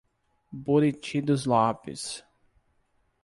[0.51, 2.25] Buriti dos Lopes